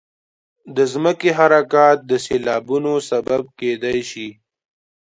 د 0.75 0.77
ځمکې 0.93 1.29
حرکات 1.37 1.97
د 2.09 2.11
سیلابونو 2.25 2.93
سبب 3.09 3.41
کېدای 3.59 3.99
شي. 4.11 4.29